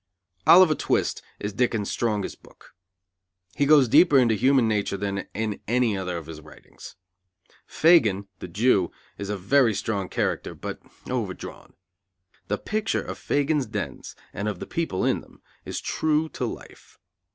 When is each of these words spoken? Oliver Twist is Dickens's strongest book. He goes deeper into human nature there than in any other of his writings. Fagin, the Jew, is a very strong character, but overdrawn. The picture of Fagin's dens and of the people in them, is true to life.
Oliver 0.47 0.73
Twist 0.73 1.21
is 1.39 1.53
Dickens's 1.53 1.91
strongest 1.91 2.41
book. 2.41 2.73
He 3.55 3.67
goes 3.67 3.87
deeper 3.87 4.17
into 4.17 4.33
human 4.33 4.67
nature 4.67 4.97
there 4.97 5.11
than 5.11 5.27
in 5.35 5.59
any 5.67 5.95
other 5.95 6.17
of 6.17 6.25
his 6.25 6.41
writings. 6.41 6.95
Fagin, 7.67 8.27
the 8.39 8.47
Jew, 8.47 8.89
is 9.19 9.29
a 9.29 9.37
very 9.37 9.75
strong 9.75 10.09
character, 10.09 10.55
but 10.55 10.79
overdrawn. 11.07 11.73
The 12.47 12.57
picture 12.57 13.03
of 13.03 13.19
Fagin's 13.19 13.67
dens 13.67 14.15
and 14.33 14.47
of 14.47 14.57
the 14.59 14.65
people 14.65 15.05
in 15.05 15.21
them, 15.21 15.43
is 15.65 15.79
true 15.79 16.29
to 16.29 16.45
life. 16.47 16.97